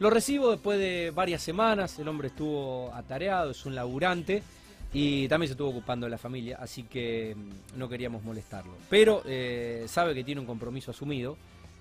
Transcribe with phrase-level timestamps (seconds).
[0.00, 4.44] Lo recibo después de varias semanas, el hombre estuvo atareado, es un laburante
[4.92, 8.74] y también se estuvo ocupando de la familia, así que mm, no queríamos molestarlo.
[8.88, 11.36] Pero eh, sabe que tiene un compromiso asumido,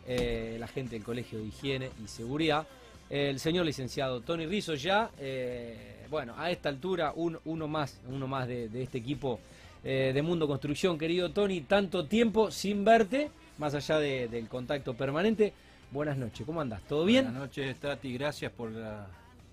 [0.07, 2.65] eh, la gente del Colegio de Higiene y Seguridad,
[3.07, 8.47] el señor licenciado Tony Rizzo ya, eh, bueno, a esta altura uno más, uno más
[8.47, 9.39] de, este equipo
[9.83, 15.53] de Mundo Construcción, querido Tony, tanto tiempo sin verte, más allá del contacto permanente.
[15.91, 16.81] Buenas noches, ¿cómo andas?
[16.83, 17.25] ¿Todo bien?
[17.25, 19.07] Buenas noches, Tati, gracias por la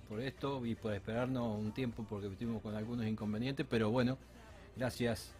[0.08, 4.18] por esto y por esperarnos un tiempo porque estuvimos con algunos inconvenientes, pero bueno,
[4.76, 5.32] gracias.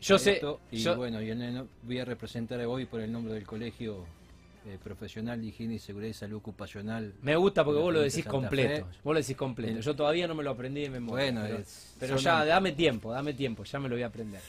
[0.00, 0.40] Yo sé.
[0.70, 1.34] y bueno, yo
[1.82, 4.04] voy a representar hoy por el nombre del colegio
[4.66, 7.14] eh, profesional de higiene y seguridad y salud ocupacional.
[7.22, 8.86] Me gusta porque vos lo decís completo.
[9.02, 9.80] Vos lo decís completo.
[9.80, 11.32] Yo todavía no me lo aprendí de memoria.
[11.32, 11.64] Bueno,
[11.98, 14.40] pero, ya, dame tiempo, dame tiempo, ya me lo voy a aprender.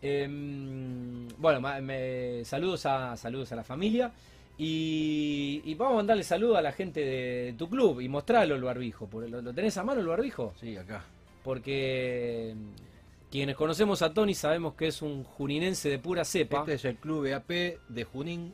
[0.00, 4.12] Em, bueno, me, saludos a saludos a la familia.
[4.60, 9.08] Y, vamos a mandarle saludo a la gente de tu club y mostrarlo el barbijo.
[9.12, 10.52] ¿Lo, ¿Lo tenés a mano el barbijo?
[10.58, 11.04] Sí, acá.
[11.44, 16.60] Porque mm, quienes conocemos a Tony sabemos que es un juninense de pura cepa.
[16.60, 17.50] Este es el club EAP
[17.88, 18.52] de Junín.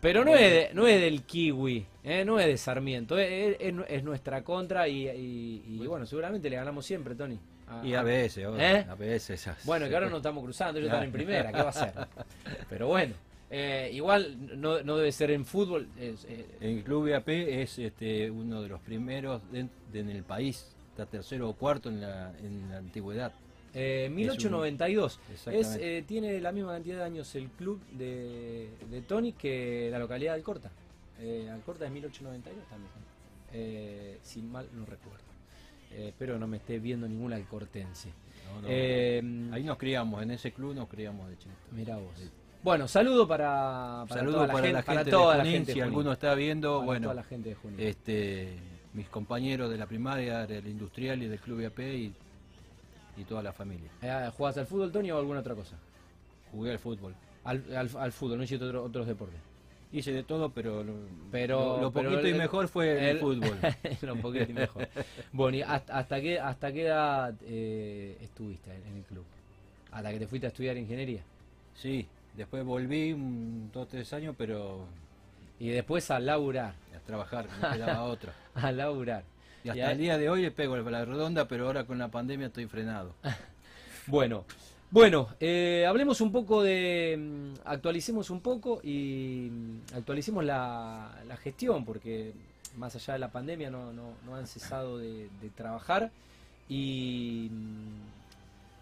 [0.00, 2.24] Pero no es, no es del Kiwi, ¿eh?
[2.24, 7.40] no es de Sarmiento, es, es, nuestra contra y, bueno, seguramente le ganamos siempre, Tony.
[7.82, 8.86] y a veces, ¿Eh?
[8.88, 9.40] a veces.
[9.40, 9.64] Esas.
[9.64, 11.92] Bueno, que ahora nos estamos cruzando, ellos están en primera, ¿qué va a ser?
[12.68, 13.14] Pero bueno.
[13.48, 15.88] Eh, igual no, debe ser en fútbol.
[15.98, 16.16] Eh,
[16.60, 21.54] el club IAP es este, uno de los primeros en el país, está tercero o
[21.54, 23.32] cuarto en la, en la antigüedad.
[23.74, 25.20] 1892.
[25.46, 28.70] Eh, tiene la misma cantidad de años el club de,
[29.06, 30.70] Tony que la localidad de Alcorta.
[31.52, 34.18] Alcorta es 1892 también.
[34.22, 35.24] si mal no recuerdo.
[35.94, 38.08] espero no me esté viendo ningún alcortense.
[38.64, 41.54] Ahí nos criamos, en ese club nos criamos de chico.
[41.70, 42.30] Mira vos.
[42.66, 45.72] Bueno, saludo para, para toda, la, gente, para toda la gente.
[45.72, 48.58] Si alguno está viendo, bueno, toda la gente de este,
[48.92, 52.12] mis compañeros de la primaria, del industrial y del club IAP y,
[53.18, 53.88] y toda la familia.
[54.02, 55.76] Eh, ¿Jugás al fútbol, Tony, o alguna otra cosa?
[56.50, 57.14] Jugué al fútbol.
[57.44, 59.38] Al, al, fútbol, no hiciste otros deportes.
[59.92, 60.94] Hice de todo, pero lo,
[61.30, 63.60] pero, lo, poquito y mejor fue el, fútbol.
[64.02, 64.88] lo poquito y mejor.
[65.32, 69.24] bueno, ¿y hasta, qué, hasta qué edad eh, estuviste en el club?
[69.92, 71.22] ¿Hasta que te fuiste a estudiar ingeniería?
[71.76, 74.86] Sí, Después volví un, dos tres años, pero...
[75.58, 76.74] Y después a laburar.
[76.94, 78.34] A trabajar, me quedaba otra.
[78.54, 79.24] a laburar.
[79.64, 82.48] Y hasta el día de hoy le pego la redonda, pero ahora con la pandemia
[82.48, 83.14] estoy frenado.
[84.06, 84.44] bueno,
[84.90, 91.10] bueno, eh, hablemos un poco de, mm, actualicemos un poco y mm, actualicemos la,
[91.42, 92.32] gestión, porque
[92.76, 96.10] más allá de la pandemia no, no, han cesado de, de trabajar
[96.68, 98.25] y mm,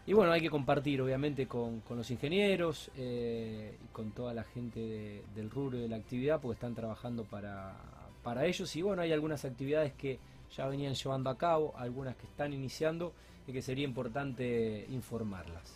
[0.06, 5.22] y bueno, hay que compartir obviamente con, los ingenieros eh, y con toda la gente
[5.34, 7.74] del rubro de la actividad porque están trabajando para,
[8.22, 10.18] para ellos y bueno, hay algunas actividades que
[10.54, 13.12] ya venían llevando a cabo, algunas que están iniciando
[13.46, 15.74] y que sería importante informarlas.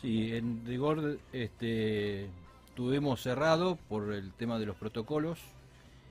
[0.00, 2.28] Sí, en rigor este,
[2.74, 5.38] tuvimos cerrado por el tema de los protocolos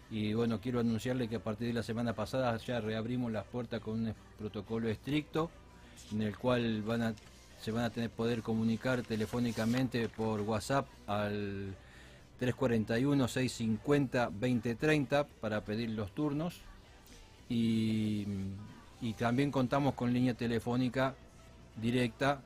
[0.10, 3.82] y bueno, quiero anunciarle que a partir de la semana pasada ya reabrimos las puertas
[3.82, 5.52] con un protocolo estricto
[6.12, 7.14] en el cual van a
[7.66, 11.74] se van a tener poder comunicar telefónicamente por WhatsApp al
[12.40, 16.62] 341-650-2030 para pedir los turnos
[17.50, 18.28] y,
[19.18, 21.16] también contamos con línea telefónica
[21.82, 22.40] directa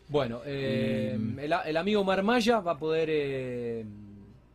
[0.09, 3.09] Bueno, eh, el, amigo Marmaya va a poder...
[3.09, 3.85] Eh,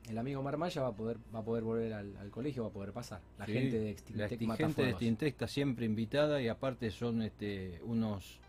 [0.09, 2.93] el amigo Marmaya va a poder va a poder volver al, colegio, va a poder
[2.93, 3.21] pasar.
[3.39, 7.81] La gente de Extintec La gente de Extintec está siempre invitada y aparte son este,
[7.85, 8.41] unos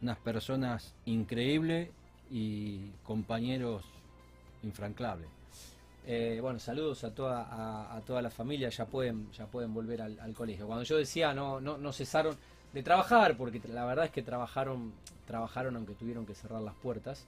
[0.00, 1.90] unas personas increíbles
[2.30, 3.84] y compañeros
[4.62, 5.28] infrancables.
[6.06, 10.18] Eh, bueno, saludos a toda, a, toda la familia, ya pueden, ya pueden volver al,
[10.20, 10.66] al, colegio.
[10.66, 12.34] Cuando yo decía no, no, no cesaron
[12.72, 14.92] de trabajar, porque la verdad es que trabajaron,
[15.26, 17.26] trabajaron aunque tuvieron que cerrar las puertas.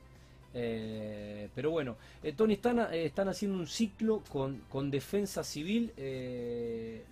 [0.52, 5.92] Eh, pero bueno, eh, Tony, están, eh, están haciendo un ciclo con, con defensa civil
[5.96, 7.04] de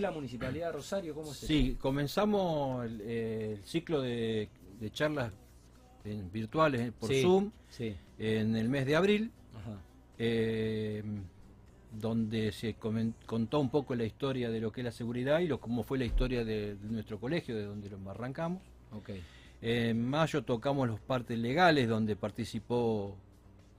[0.00, 1.14] la Municipalidad de Rosario.
[1.14, 4.48] ¿Cómo se Sí, comenzamos el, ciclo de,
[4.92, 5.32] charlas
[6.32, 7.50] virtuales por Zoom
[8.18, 9.30] en el mes de abril,
[11.92, 15.60] donde se contó un poco la historia de lo que es la seguridad y lo,
[15.60, 18.62] cómo fue la historia de, nuestro colegio, de donde lo arrancamos.
[18.90, 19.22] Okay.
[19.60, 23.16] En mayo tocamos los partes legales donde participó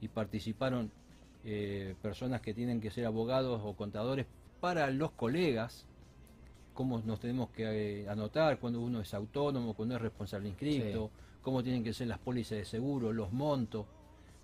[0.00, 0.90] y participaron
[1.44, 4.26] eh, personas que tienen que ser abogados o contadores
[4.60, 5.86] para los colegas,
[6.74, 11.10] cómo nos tenemos que eh, anotar cuando uno es autónomo, cuando es responsable inscrito,
[11.40, 13.86] cómo tienen que ser las pólizas de seguro, los montos,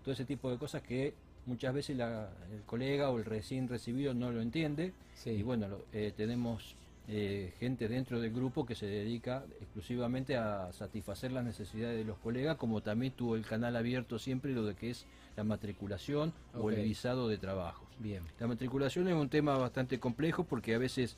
[0.03, 1.12] todo ese tipo de cosas que
[1.44, 4.94] muchas veces el colega o el recién recibido no lo entiende.
[5.25, 6.77] Y bueno, eh, tenemos
[7.08, 12.19] eh, gente dentro del grupo que se dedica exclusivamente a satisfacer las necesidades de los
[12.19, 15.06] colegas, como también tuvo el canal abierto siempre lo de que es
[15.37, 17.87] la matriculación o el visado de trabajos.
[17.99, 18.23] Bien.
[18.41, 21.17] La matriculación es un tema bastante complejo porque a veces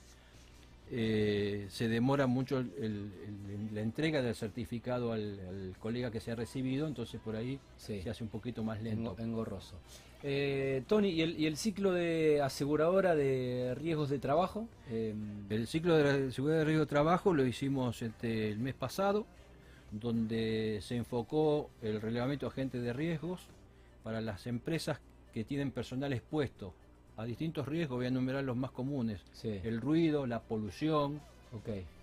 [0.90, 2.64] eh, se demora mucho
[3.72, 8.24] la entrega del certificado al, colega que se ha recibido, entonces por ahí se hace
[8.24, 9.14] un poquito más lento.
[9.18, 9.76] Engorroso.
[10.22, 14.66] Eh, Tony, ¿y el, ciclo de aseguradora de riesgos de trabajo?
[14.90, 19.26] Em, el ciclo de seguridad de riesgo de trabajo lo hicimos este, el mes pasado,
[19.92, 23.42] donde se enfocó el relevamiento de agentes de riesgos
[24.02, 25.00] para las empresas
[25.32, 26.74] que tienen personal expuesto
[27.18, 29.20] a distintos riesgos, voy a enumerar los más comunes.
[29.42, 31.20] El ruido, la polución,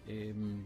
[0.08, 0.66] em,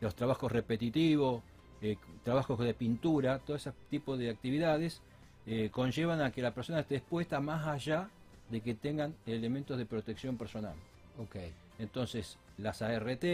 [0.00, 1.42] los trabajos repetitivos,
[1.80, 5.00] eh, trabajos de pintura, todo ese tipo de actividades
[5.46, 8.10] eh, conllevan a que la persona esté expuesta más allá
[8.50, 10.74] de que tengan elementos de protección personal.
[11.18, 11.52] Okay.
[11.78, 13.24] Entonces, las ART,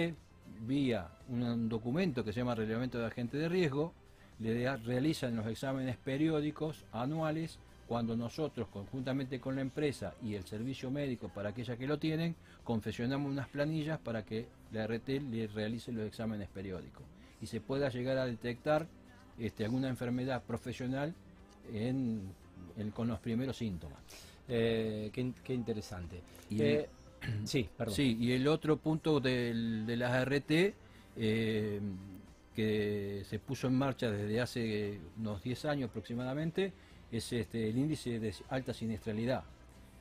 [0.67, 3.93] vía un documento que se llama Relevamiento de Agente de Riesgo,
[4.38, 10.90] le realizan los exámenes periódicos anuales cuando nosotros, conjuntamente con la empresa y el servicio
[10.90, 12.34] médico para aquellas que lo tienen,
[12.64, 17.05] confeccionamos unas planillas para que la ART le realice los exámenes periódicos
[17.40, 18.87] y se pueda llegar a detectar
[19.38, 21.14] este, alguna enfermedad profesional
[22.94, 23.99] con los primeros síntomas.
[24.49, 26.20] Eh, qué, interesante.
[26.50, 26.88] Y eh,
[27.44, 27.94] sí, perdón.
[27.94, 30.50] Sí, y el otro punto de las ART
[31.17, 31.81] eh,
[32.55, 36.73] que se puso en marcha desde hace unos 10 años aproximadamente
[37.12, 39.44] es este, el índice de alta siniestralidad.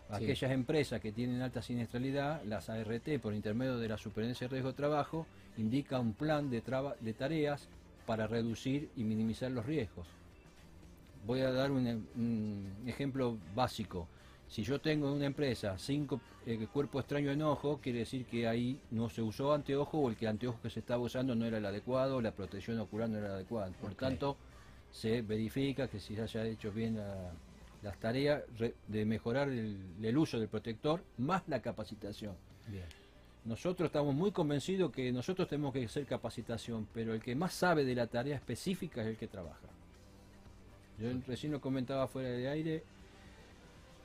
[0.10, 4.72] Aquellas empresas que tienen alta siniestralidad, las ART, por intermedio de la Superintendencia de Riesgo
[4.72, 5.26] de Trabajo,
[5.58, 6.62] indica un plan de,
[7.00, 7.68] de tareas
[8.06, 10.08] para reducir y minimizar los riesgos.
[11.26, 14.08] Voy a dar un, ejemplo básico.
[14.50, 18.48] Si yo tengo en una empresa cinco eh, cuerpos extraños en ojo, quiere decir que
[18.48, 21.60] ahí no se usó anteojo o el que anteojo que se estaba usando no era
[21.60, 23.72] el adecuado, la protección ocular no era la adecuada.
[23.80, 24.36] Por tanto,
[24.92, 27.00] se verifica que si se haya hecho bien
[27.82, 28.44] las tareas
[28.88, 32.36] de mejorar el, uso del protector más la capacitación.
[33.44, 37.84] Nosotros estamos muy convencidos que nosotros tenemos que hacer capacitación, pero el que más sabe
[37.84, 39.68] de la tarea específica es el que trabaja.
[41.00, 42.84] Yo recién lo comentaba fuera de aire,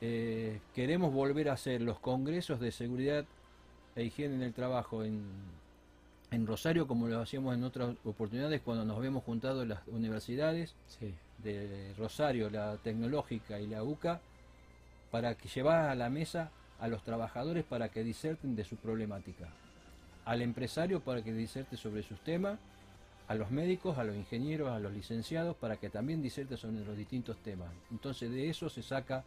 [0.01, 3.25] eh, queremos volver a hacer los congresos de seguridad
[3.95, 5.21] e higiene en el trabajo en,
[6.31, 10.75] en Rosario como lo hacíamos en otras oportunidades cuando nos habíamos juntado en las universidades
[11.43, 14.19] de Rosario, la tecnológica y la UCA,
[15.11, 19.47] para que llevara a la mesa a los trabajadores para que diserten de su problemática,
[20.25, 22.59] al empresario para que diserte sobre sus temas
[23.27, 26.95] a los médicos, a los ingenieros, a los licenciados, para que también diserte sobre los
[26.95, 27.69] distintos temas.
[27.91, 29.23] Entonces de eso se saca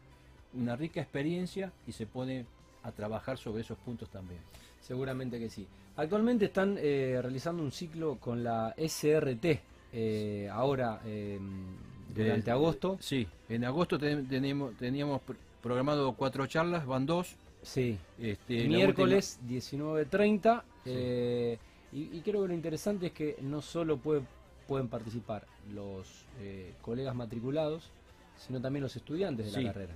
[0.54, 2.46] una rica experiencia y se pone
[2.82, 4.40] a trabajar sobre esos puntos también.
[4.80, 5.66] Seguramente que sí.
[5.96, 9.60] Actualmente están eh, realizando un ciclo con la SRT,
[9.92, 11.66] eh, ahora em,
[12.14, 12.96] durante agosto.
[13.00, 15.20] Sí, en agosto teníamos, teníamos
[15.62, 17.36] programado cuatro charlas, van dos.
[17.62, 20.62] Sí, este, miércoles 19.30.
[20.86, 21.58] Eh,
[21.92, 25.44] y, creo que lo interesante es que no solo pueden participar
[25.74, 26.06] los
[26.40, 27.90] eh, colegas matriculados,
[28.38, 29.94] sino también los estudiantes de la carrera.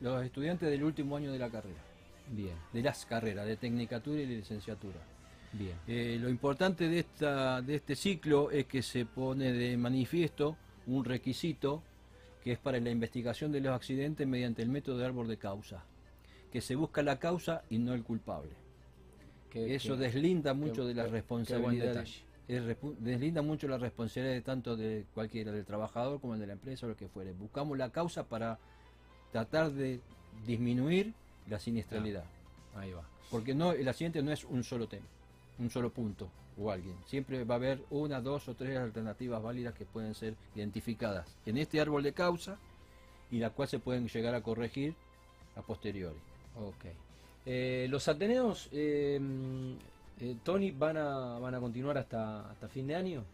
[0.00, 1.78] Los, estudiantes del último año de la carrera.
[2.30, 2.54] Bien.
[2.72, 5.00] De las carreras, de tecnicatura y de licenciatura.
[5.52, 5.76] Bien.
[5.86, 11.04] Eh, lo importante de, esta, de este ciclo es que se pone de manifiesto un
[11.04, 11.82] requisito
[12.42, 15.82] que es para la investigación de los accidentes mediante el método de árbol de causa,
[16.52, 18.50] que se busca la causa y no el culpable.
[19.54, 22.04] Eso deslinda mucho de la responsabilidad.
[22.98, 26.88] deslinda mucho la responsabilidad de tanto de cualquiera, del trabajador como de la empresa o
[26.88, 27.32] lo que fuere.
[27.32, 28.58] Buscamos la causa para
[29.32, 30.00] tratar de
[30.44, 31.14] disminuir
[31.48, 32.24] la siniestralidad.
[32.74, 33.04] Ah, ahí va.
[33.30, 35.06] Porque no, el accidente no es un solo tema,
[35.58, 36.96] un solo punto o alguien.
[37.06, 41.58] Siempre va a haber una, dos o tres alternativas válidas que pueden ser identificadas en
[41.58, 42.58] este árbol de causa
[43.30, 44.94] y la cual se pueden llegar a corregir
[45.56, 46.18] a posteriori.
[46.56, 46.84] Ok.
[47.46, 49.20] Eh, los Ateneos, eh,
[50.20, 53.24] eh, Tony, van a, van a continuar hasta, hasta fin de año,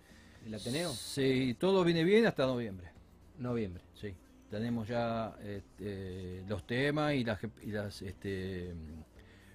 [0.47, 0.91] el Ateneo.
[0.91, 2.89] Sí, todo viene bien hasta noviembre.
[3.39, 3.83] Noviembre.
[3.95, 4.15] Sí,
[4.51, 8.75] tenemos ya este, los temas y, las, y las, este,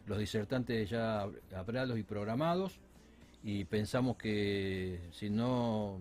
[0.07, 2.79] los disertantes ya hablados y programados
[3.43, 5.99] y pensamos que si no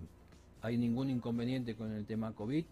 [0.63, 2.65] hay ningún inconveniente con el tema COVID,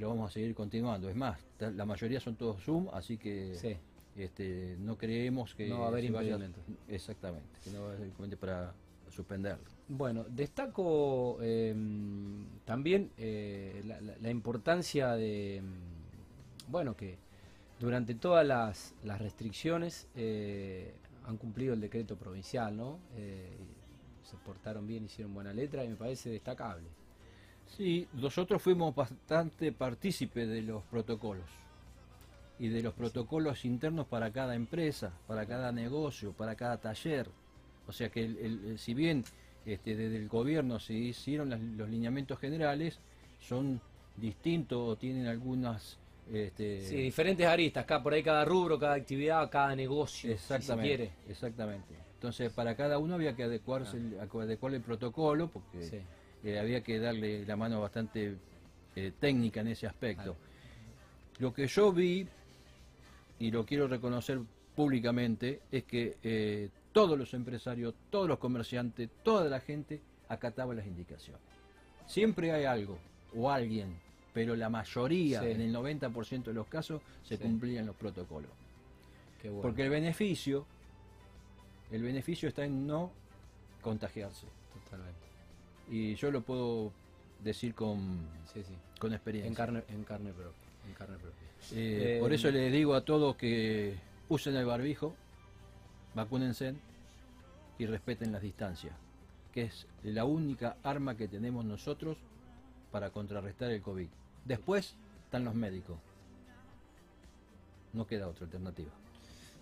[0.00, 1.08] lo vamos a seguir continuando.
[1.08, 3.78] Es más, la mayoría son todos Zoom, así que
[4.16, 6.60] este, no creemos que no va a haber impedimento.
[6.88, 8.74] exactamente, que no va a haber para
[9.10, 9.64] suspenderlo.
[9.88, 11.74] Bueno, destaco eh,
[12.64, 17.18] también eh, la, la- la importancia de, mm, bueno, que
[17.78, 20.94] durante todas las, las restricciones eh,
[21.26, 22.98] han cumplido el decreto provincial, ¿no?
[23.16, 23.56] Eh,
[24.22, 26.88] se portaron bien, hicieron buena letra y me parece destacable.
[27.76, 31.46] Sí, nosotros fuimos bastante partícipes de los protocolos
[32.58, 37.28] y de los protocolos internos para cada empresa, para cada negocio, para cada taller.
[37.88, 39.24] O sea que el- si bien
[39.64, 42.98] este, desde el gobierno se hicieron las- los lineamientos generales,
[43.40, 43.80] son
[44.16, 45.98] distintos o tienen algunas...
[46.32, 50.32] Este, Sí, diferentes aristas, acá por ahí cada rubro, cada actividad, cada negocio, si se
[50.34, 51.10] Exactamente, quiere.
[51.28, 51.94] exactamente.
[52.14, 55.98] Entonces, para cada uno había que adecuarse, el, adecuar el protocolo, porque Sí.
[56.44, 58.36] eh, había que darle la mano bastante
[58.96, 60.36] eh, técnica en ese aspecto.
[61.38, 62.26] Lo que yo vi,
[63.38, 64.40] y lo quiero reconocer
[64.74, 70.00] públicamente, es que eh, todos los empresarios, todos los comerciantes, toda la gente
[70.30, 71.42] acataba las indicaciones.
[72.06, 72.96] Siempre hay algo
[73.36, 73.94] o alguien,
[74.32, 75.48] pero la mayoría, Sí.
[75.50, 77.42] en el 90% de los casos, se Sí.
[77.42, 78.50] cumplían los protocolos.
[79.42, 79.60] Qué bueno.
[79.60, 80.64] Porque el beneficio,
[81.90, 83.10] el beneficio está en no
[83.82, 84.46] contagiarse.
[84.84, 85.20] Totalmente.
[85.90, 86.92] Y yo lo puedo
[87.44, 88.62] decir con, Sí,
[88.98, 89.48] con experiencia.
[89.48, 90.62] En carne, en carne propia.
[90.88, 91.46] En carne propia.
[91.72, 93.96] Eh, Eh, por eso les digo a todos que
[94.30, 95.14] usen el barbijo,
[96.16, 96.74] vacúnense
[97.78, 98.94] y respeten las distancias,
[99.52, 102.16] que es la única arma que tenemos nosotros
[102.90, 104.08] para contrarrestar el COVID.
[104.44, 104.94] Después
[105.24, 105.98] están los médicos.
[107.92, 108.90] No queda otra alternativa.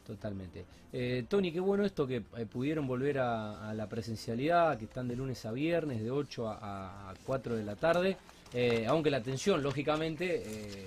[0.06, 0.64] Totalmente.
[0.92, 5.08] Eh, Tony, qué bueno esto que eh, pudieron volver a, a la presencialidad, que están
[5.08, 8.16] de lunes a viernes, de 8 a, a 4 de la tarde,
[8.52, 10.86] eh, aunque la atención, lógicamente,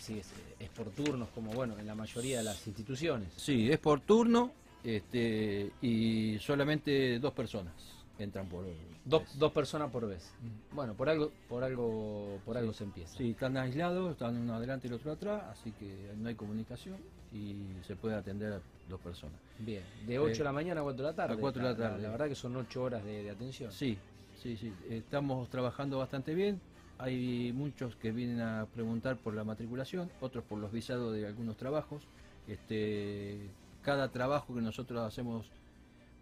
[0.00, 0.28] sí, es,
[0.60, 3.28] es por turnos, como bueno, en la mayoría de las instituciones.
[3.36, 4.52] Sí, es por turno
[4.84, 7.72] este, y solamente dos personas
[8.18, 8.64] entran por
[9.04, 10.32] Dos, dos personas por vez.
[10.70, 13.16] Bueno, por algo, por algo, por algo se empieza.
[13.16, 16.98] Sí, están aislados, están uno adelante y el otro atrás, así que no hay comunicación
[17.32, 19.34] y se puede atender a dos personas.
[19.58, 21.34] Bien, de 8 Eh, de la mañana a 4 de la tarde.
[21.34, 22.02] a 4 de la tarde.
[22.02, 23.72] La, verdad que son 8 horas de, de atención.
[23.72, 23.98] Sí,
[24.40, 26.60] sí, sí, estamos trabajando bastante bien.
[26.98, 31.56] Hay muchos que vienen a preguntar por la matriculación, otros por los visados de algunos
[31.56, 32.04] trabajos.
[32.46, 33.48] Este,
[33.82, 35.46] cada trabajo que nosotros hacemos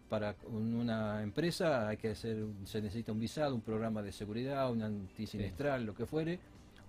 [0.09, 4.69] para un- una empresa hay que hacer, se necesita un visado, un programa de seguridad,
[4.71, 6.39] un antisinestral, lo que fuere,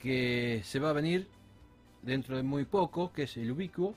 [0.00, 1.26] que se va a venir
[2.02, 3.94] dentro de muy poco, que es el Ubicuo,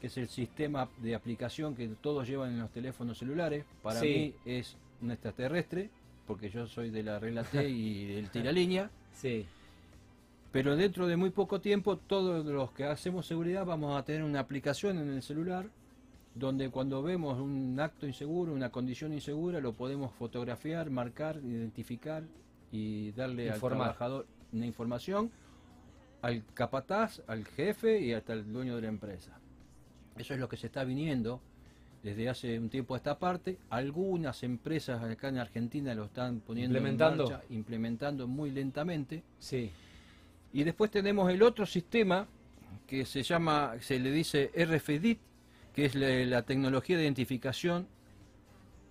[0.00, 3.64] que es el sistema de aplicación que todos llevan en los teléfonos celulares.
[3.82, 4.34] Para Sí.
[4.44, 5.90] mí es un extraterrestre,
[6.26, 8.90] porque yo soy de la regla T y del tiralínea.
[9.14, 9.46] Sí,
[10.50, 14.40] Pero dentro de muy poco tiempo, todos los que hacemos seguridad vamos a tener una
[14.40, 15.66] aplicación en el celular
[16.38, 22.22] donde cuando vemos un acto inseguro, una condición insegura, lo podemos fotografiar, marcar, identificar
[22.70, 23.88] y darle Informar.
[23.88, 25.30] al trabajador una información,
[26.22, 29.38] al capataz, al jefe y hasta el dueño de la empresa.
[30.16, 31.40] Eso es lo que se está viniendo
[32.02, 33.58] desde hace un tiempo a esta parte.
[33.70, 37.24] Algunas empresas acá en Argentina lo están poniendo Implementando.
[37.24, 39.22] en marcha, implementando muy lentamente.
[39.38, 39.70] Sí.
[40.52, 42.26] Y después tenemos el otro sistema
[42.86, 45.18] que se llama, se le dice RFID,
[45.78, 47.86] que es la, la tecnología de identificación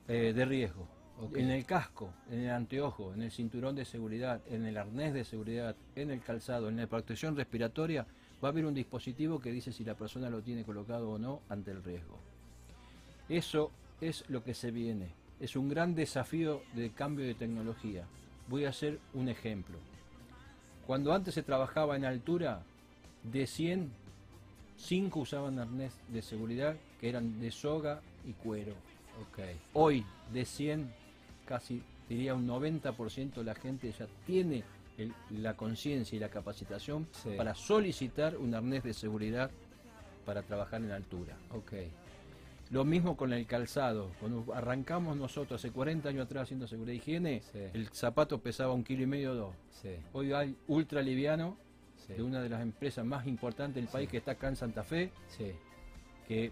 [0.07, 0.87] eh, de riesgo.
[1.35, 5.25] En el casco, en el anteojo, en el cinturón de seguridad, en el arnés de
[5.25, 8.07] seguridad, en el calzado, en la protección respiratoria,
[8.41, 11.41] va a haber un dispositivo que dice si la persona lo tiene colocado o no
[11.49, 12.19] ante el riesgo.
[13.27, 15.09] Eso es lo que se viene.
[15.41, 18.05] Es un gran desafío de cambio de tecnología.
[18.47, 19.77] Voy a hacer un ejemplo.
[20.85, 22.63] Cuando antes se trabajaba en altura,
[23.23, 23.91] de 100,
[24.77, 28.73] 5 usaban arnés de seguridad que eran de soga y cuero.
[29.21, 29.39] Ok.
[29.73, 30.91] Hoy, de 100,
[31.45, 34.63] casi diría un 90% de la gente ya tiene
[34.97, 37.29] el- la conciencia y la capacitación Sí.
[37.37, 39.51] para solicitar un arnés de seguridad
[40.25, 41.35] para trabajar en altura.
[41.51, 41.73] Ok.
[42.69, 44.11] Lo mismo con el calzado.
[44.19, 47.59] Cuando arrancamos nosotros hace 40 años atrás haciendo seguridad y higiene, Sí.
[47.73, 49.55] el zapato pesaba un kilo y medio o dos.
[49.81, 49.91] Sí.
[50.13, 51.57] Hoy hay ultra liviano
[52.05, 52.13] Sí.
[52.13, 54.11] de una de las empresas más importantes del país Sí.
[54.11, 55.51] que está acá en Santa Fe, Sí.
[56.27, 56.51] que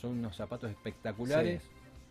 [0.00, 1.62] son unos zapatos espectaculares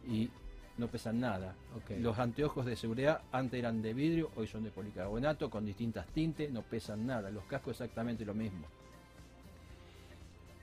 [0.08, 0.29] y
[0.77, 1.55] no pesan nada.
[2.00, 6.51] Los anteojos de seguridad antes eran de vidrio, hoy son de policarbonato con distintas tintes,
[6.51, 7.29] no pesan nada.
[7.32, 8.65] Los cascos exactamente lo mismo.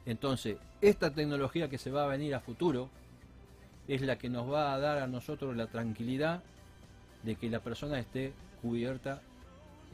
[0.05, 2.89] Entonces, esta tecnología que se va a venir a futuro
[3.89, 6.43] es la que nos va a dar a nosotros la tranquilidad
[7.23, 9.23] de que la persona esté cubierta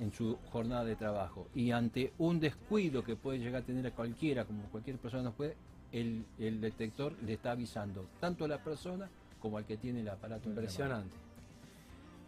[0.00, 1.48] en su jornada de trabajo.
[1.54, 5.34] Y ante un descuido que puede llegar a tener a cualquiera, como cualquier persona nos
[5.34, 5.56] puede,
[5.92, 9.08] el, el detector le está avisando tanto a la persona
[9.40, 10.48] como al que tiene el aparato.
[10.48, 11.14] Impresionante.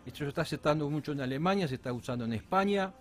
[0.06, 2.92] Esto se está aceptando mucho en Alemania, se está usando en España,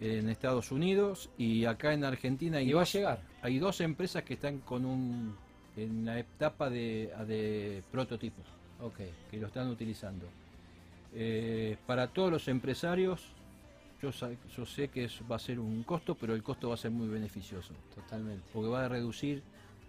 [0.00, 3.20] en Estados Unidos y acá en Argentina hay, Y va a llegar.
[3.42, 5.34] hay dos empresas que están con un
[5.76, 8.44] en la etapa de, de prototipos
[8.80, 8.98] Ok.
[9.30, 10.26] que lo están utilizando.
[11.14, 13.22] Eh, para todos los empresarios,
[14.10, 16.78] yo, yo sé que es- va a ser un costo, pero el costo va a
[16.78, 18.42] ser muy beneficioso, Totalmente.
[18.52, 19.42] porque va a reducir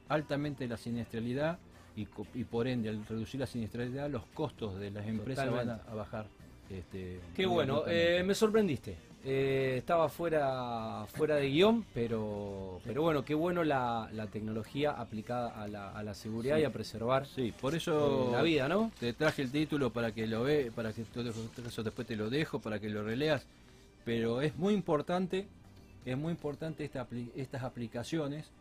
[0.09, 1.57] altamente la siniestralidad
[1.95, 2.05] y,
[2.43, 6.27] por ende al reducir la siniestralidad los costos de las empresas van a, bajar.
[6.69, 8.97] Este, Qué bueno, eh, me sorprendiste.
[9.27, 15.49] Eh, estaba fuera, fuera de guion, pero, pero bueno, qué bueno la, la tecnología aplicada
[15.63, 16.61] a la, a la seguridad Sí.
[16.61, 18.91] y a preservar Sí, por eh, eso la vida, ¿no?
[18.99, 22.29] te traje el título para que lo ve, para que todo eso después te lo
[22.29, 23.47] dejo, para que lo releas.
[24.05, 25.47] Pero es muy importante,
[26.05, 28.51] es muy importante esta estas aplicaciones,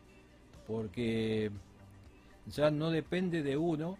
[0.67, 1.51] porque
[2.47, 3.97] ya no depende de uno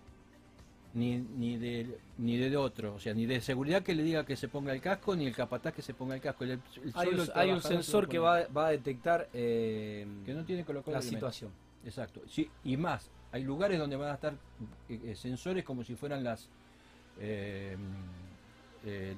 [0.95, 4.35] ni, ni de ni de otro, o sea, ni de seguridad que le diga que
[4.35, 6.45] se ponga el casco, ni el capataz que se ponga el casco.
[6.45, 6.61] El- el
[6.95, 10.99] Hay un, hay sensor que va, va a detectar eh, que no tiene colocado la
[10.99, 11.17] elemento.
[11.31, 11.51] situación.
[11.85, 12.21] Exacto.
[12.27, 14.33] Sí, y más, hay lugares donde van a estar
[14.89, 16.49] eh, eh, sensores como si fueran las
[17.19, 17.75] eh,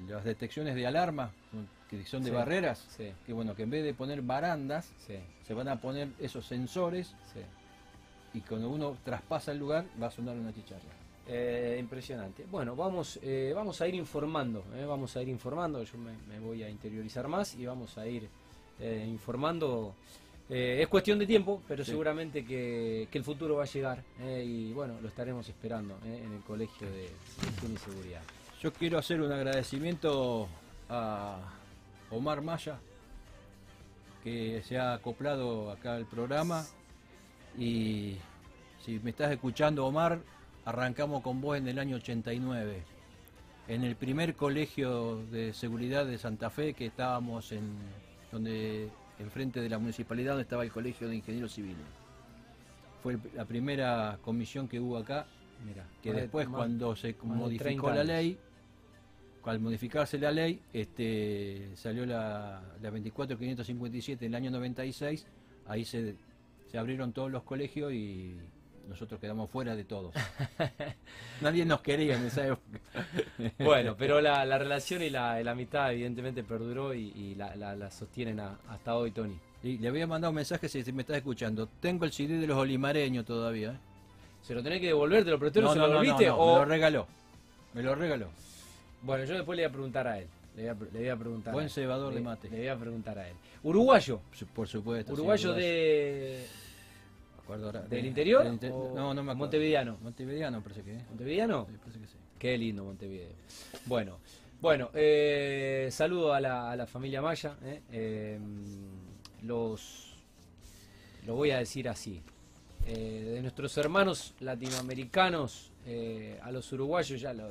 [0.08, 1.30] las detecciones de alarma,
[1.88, 5.14] que son de Sí, barreras, Sí, que bueno, que en vez de poner barandas, sí,
[5.46, 7.14] se van a poner esos sensores
[8.34, 10.82] y cuando uno traspasa el lugar va a sonar una chicharra.
[11.26, 12.46] Eh, impresionante.
[12.50, 16.40] Bueno, vamos, eh, vamos a ir informando, eh, vamos a ir informando, yo me, me
[16.40, 18.28] voy a interiorizar más y vamos a ir
[18.80, 19.94] informando.
[20.48, 24.02] Es cuestión de tiempo, pero seguramente que, que el futuro va a llegar
[24.42, 27.10] y bueno, lo estaremos esperando en el Colegio de
[27.56, 28.22] Higiene y Seguridad.
[28.62, 30.48] Yo quiero hacer un agradecimiento
[30.88, 31.38] a
[32.10, 32.78] Omar Maya,
[34.22, 36.64] que se ha acoplado acá al programa.
[37.56, 38.16] Y
[38.84, 40.20] si me estás escuchando, Omar,
[40.64, 42.82] arrancamos con vos en el año 89,
[43.68, 47.76] en el primer colegio de seguridad de Santa Fe, que estábamos en
[48.30, 51.86] donde enfrente de la municipalidad, donde estaba el colegio de ingenieros civiles.
[53.02, 55.26] Fue la primera comisión que hubo acá
[55.66, 58.38] Mira, que después cuando se modificó 30 la ley,
[59.50, 65.26] al modificarse la ley, este, salió la, la 24557 en el año 96,
[65.66, 66.14] ahí se,
[66.70, 68.36] se abrieron todos los colegios y
[68.88, 70.14] nosotros quedamos fuera de todos.
[71.42, 72.78] Nadie nos quería en esa época.
[73.58, 77.76] Bueno, pero la, la relación y la, la amistad evidentemente perduró y, y la, la-
[77.76, 79.38] la sostienen a- hasta hoy, Tony.
[79.62, 81.68] Y le había mandado un mensaje si me estás escuchando.
[81.80, 83.72] Tengo el CD de los olimareños todavía.
[83.72, 83.78] ¿eh?
[84.42, 85.24] ¿Se lo tenés que devolver?
[85.24, 85.60] ¿Te lo presté?
[85.60, 86.26] ¿No, se lo no, devolviste?
[86.28, 86.52] no, o...
[86.54, 87.06] me lo regaló.
[87.74, 88.28] Me lo regaló.
[89.02, 90.26] Bueno, yo después le voy a preguntar a él.
[90.56, 91.52] Le voy a, le voy a preguntar.
[91.54, 92.48] Buen cebador de mate.
[92.50, 93.36] Le voy a preguntar a él.
[93.62, 94.20] Uruguayo.
[94.54, 95.12] Por supuesto.
[95.12, 96.44] Uruguayo de.
[97.36, 97.80] Me acuerdo ahora.
[97.82, 99.36] ¿Del De- interior del inte- o No, no me acuerdo.
[99.36, 99.98] montevideano?
[100.02, 100.94] Montevideano parece que.
[101.08, 101.66] ¿Montevideano?
[101.70, 102.16] Sí, parece que sí.
[102.38, 103.28] Qué lindo Montevideo.
[103.86, 104.18] Bueno,
[104.60, 107.56] bueno, eh, saludo a la, a la familia Maya.
[107.62, 108.38] eh, eh,
[109.42, 110.14] los,
[111.26, 112.20] lo voy a decir así.
[112.86, 115.70] eh, de nuestros hermanos latinoamericanos
[116.42, 117.50] a los uruguayos ya lo,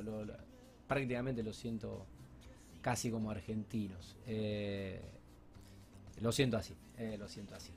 [0.88, 2.06] prácticamente lo siento
[2.80, 4.16] casi como argentinos.
[6.20, 6.74] lo siento así,
[7.18, 7.70] lo siento así.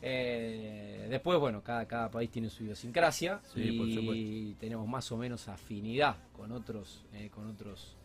[0.00, 6.52] después, bueno, cada, cada país tiene su idiosincrasia y tenemos más o menos afinidad con
[6.52, 7.04] otros,
[7.34, 7.96] con otros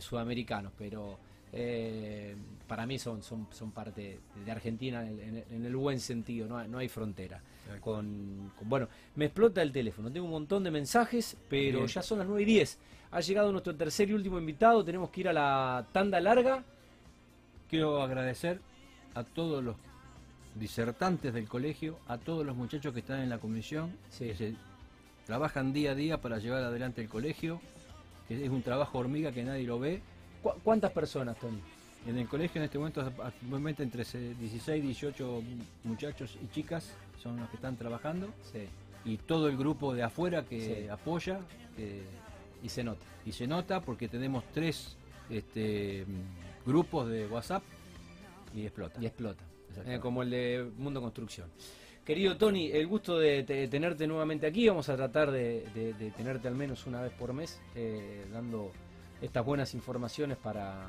[0.00, 1.18] sudamericanos, pero
[1.52, 6.68] eh, para mí son, son, son parte de Argentina en, el buen sentido, no hay,
[6.68, 7.40] no hay frontera.
[7.80, 12.26] Con, bueno, me explota el teléfono, tengo un montón de mensajes, pero ya son las
[12.26, 12.78] 9 y 10.
[13.10, 16.62] Ha llegado nuestro tercer y último invitado, tenemos que ir a la tanda larga.
[17.68, 18.60] Quiero agradecer
[19.14, 19.76] a todos los
[20.54, 24.54] disertantes del colegio, a todos los muchachos que están en la comisión, que se
[25.26, 27.60] trabajan día a día para llevar adelante el colegio,
[28.26, 30.02] que es un trabajo hormiga que nadie lo ve
[30.42, 31.60] ¿Cuántas personas, Tony?
[32.06, 35.42] En el colegio en este momento, actualmente entre 16 y 18
[35.84, 38.28] muchachos y chicas son los que están trabajando.
[39.04, 41.40] Y todo el grupo de afuera que apoya.
[42.62, 43.04] y se nota.
[43.24, 44.96] Y se nota porque tenemos tres
[45.30, 46.04] este,
[46.64, 47.62] grupos de WhatsApp
[48.54, 49.00] y explota.
[49.00, 49.44] Y explota.
[49.86, 51.48] Eh, como el de Mundo Construcción.
[52.04, 54.66] Querido Tony, el gusto de, tenerte nuevamente aquí.
[54.66, 58.72] Vamos a tratar de, tenerte al menos una vez por mes, eh, dando
[59.20, 60.86] estas buenas informaciones para,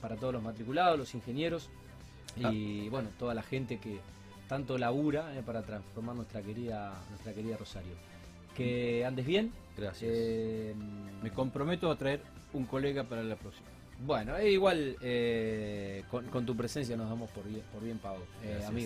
[0.00, 1.68] para todos los matriculados, los ingenieros
[2.36, 2.90] y ah.
[2.90, 4.00] bueno, toda la gente que
[4.48, 7.94] tanto labura eh, para transformar nuestra querida, nuestra querida Rosario.
[8.54, 9.52] Que andes bien.
[9.76, 10.10] Gracias.
[10.14, 10.74] Eh,
[11.22, 12.20] Me comprometo a traer
[12.52, 13.66] un colega para la próxima.
[14.04, 18.22] Bueno, igual eh, con, tu presencia nos damos por bien, por bien pago,
[18.66, 18.85] amigo.